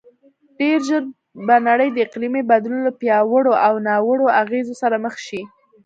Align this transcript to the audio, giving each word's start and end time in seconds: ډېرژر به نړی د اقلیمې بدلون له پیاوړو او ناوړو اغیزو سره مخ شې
ډېرژر 0.59 1.01
به 1.45 1.55
نړی 1.67 1.87
د 1.91 1.97
اقلیمې 2.05 2.41
بدلون 2.51 2.79
له 2.87 2.91
پیاوړو 2.99 3.53
او 3.67 3.73
ناوړو 3.87 4.27
اغیزو 4.41 4.73
سره 4.81 4.95
مخ 5.05 5.15
شې 5.27 5.41